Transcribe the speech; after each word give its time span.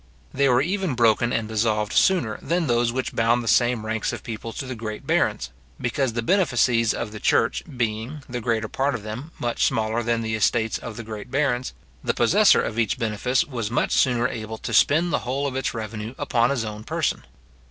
They 0.33 0.49
were 0.49 0.63
even 0.63 0.95
broken 0.95 1.31
and 1.31 1.47
dissolved 1.47 1.93
sooner 1.93 2.39
than 2.41 2.65
those 2.65 2.91
which 2.91 3.13
bound 3.15 3.43
the 3.43 3.47
same 3.47 3.85
ranks 3.85 4.11
of 4.11 4.23
people 4.23 4.51
to 4.53 4.65
the 4.65 4.73
great 4.73 5.05
barons; 5.05 5.51
because 5.79 6.13
the 6.13 6.23
benefices 6.23 6.91
of 6.95 7.11
the 7.11 7.19
church 7.19 7.61
being, 7.77 8.23
the 8.27 8.41
greater 8.41 8.67
part 8.67 8.95
of 8.95 9.03
them, 9.03 9.29
much 9.37 9.65
smaller 9.65 10.01
than 10.01 10.21
the 10.23 10.33
estates 10.33 10.79
of 10.79 10.97
the 10.97 11.03
great 11.03 11.29
barons, 11.29 11.73
the 12.03 12.15
possessor 12.15 12.63
of 12.63 12.79
each 12.79 12.97
benefice 12.97 13.43
was 13.45 13.69
much 13.69 13.91
sooner 13.91 14.27
able 14.27 14.57
to 14.57 14.73
spend 14.73 15.13
the 15.13 15.19
whole 15.19 15.45
of 15.45 15.55
its 15.55 15.75
revenue 15.75 16.15
upon 16.17 16.49
his 16.49 16.65
own 16.65 16.83
person. 16.83 17.23